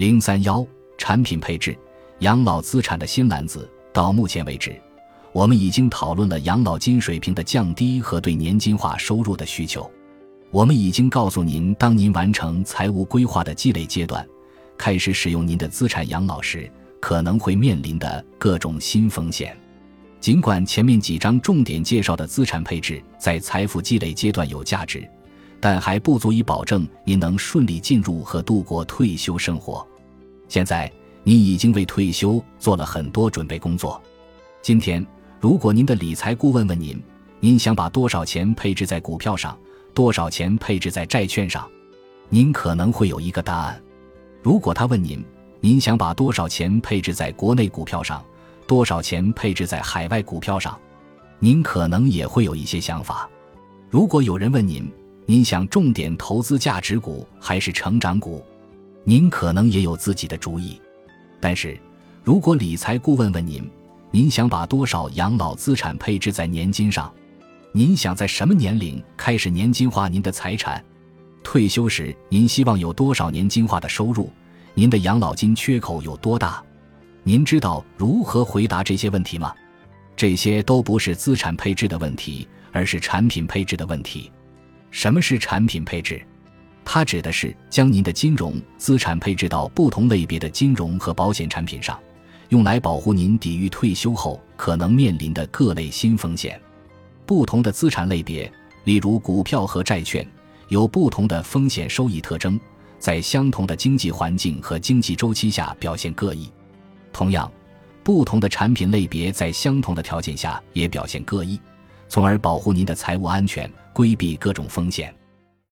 [0.00, 1.76] 零三幺产品配置，
[2.20, 3.70] 养老资产的新篮子。
[3.92, 4.74] 到目前为止，
[5.30, 9.90] 我们已经讨论了养老金水平的降低和对年金化收入的需求。
[10.50, 14.26] 我们已经告诉您，当您完成财务规划的积累阶段，
[14.78, 19.54] 开始使用您的资产养老时，可能会面临的各种新风险。
[20.18, 25.06] 尽管前面几章重点介绍的资产配置在财富积累阶段有价值，
[25.60, 29.86] 但还不足以保证您能顺利进入和度过退休生活。
[30.50, 30.90] 现在，
[31.22, 34.02] 您已经为退休做了很多准备工作。
[34.60, 35.06] 今天，
[35.38, 37.00] 如果您的理财顾问问您，
[37.38, 39.56] 您想把多少钱配置在股票上，
[39.94, 41.70] 多少钱配置在债券上，
[42.28, 43.80] 您可能会有一个答案。
[44.42, 45.24] 如果他问您，
[45.60, 48.20] 您想把多少钱配置在国内股票上？
[48.66, 50.76] 多少钱配置在海外股票上？
[51.38, 53.30] 您可能也会有一些想法。
[53.88, 54.90] 如果有人问您，
[55.26, 58.44] 您想重点投资价值股还是成长股？
[59.04, 60.80] 您可能也有自己的主意。
[61.40, 61.78] 但是，
[62.22, 63.68] 如果理财顾问问您，
[64.10, 67.12] 您想把多少养老资产配置在年金上？
[67.72, 70.84] 您想在什么年龄开始年金化您的财产？
[71.42, 74.30] 退休时您希望有多少年金化的收入？
[74.74, 76.62] 您的养老金缺口有多大？
[77.22, 79.54] 您知道如何回答这些问题吗？
[80.16, 84.30] 这些都不是资产配置的问题，而是产品配置的问题。
[84.90, 86.20] 什么是产品配置？
[86.84, 91.98] 它指的是将您的金融资产配置到不同类别的金融和保险产品上，
[92.48, 96.60] 用来保护您抵御退休后可能面临的各类新风险。
[97.24, 98.52] 不同的资产类别，
[98.84, 100.26] 例如股票和债券，
[100.66, 102.58] 有不同的风险收益特征，
[102.98, 106.50] 在相同的经济环境和经济周期下表现各异。
[107.12, 107.48] 同样，
[108.02, 111.60] 不同的产品类别在相同的条件下也表现各异，
[112.08, 115.14] 从而保护您的财务安全，规避各种风险。